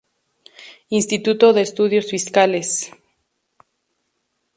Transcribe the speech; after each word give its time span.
Instituto 0.89 1.53
de 1.53 1.61
Estudios 1.61 2.09
Fiscales. 2.09 2.91